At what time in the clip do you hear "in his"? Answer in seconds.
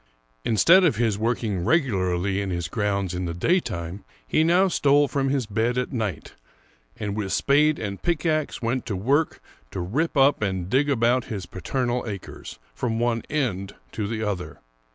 2.41-2.67